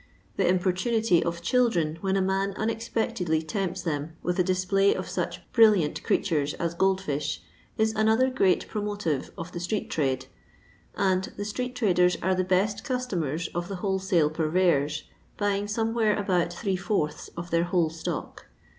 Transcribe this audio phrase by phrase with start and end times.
[0.35, 5.41] The importunity of children when a man unexpectedly tempts them with a display of such
[5.53, 7.43] brilliant creatures as gold fish,
[7.77, 10.25] is another great promotive of the street trade;
[10.95, 15.03] and the street traders arc the best customers of the wholesale purveyors,
[15.37, 18.47] bnying somewhere about three fourths of their whole stock.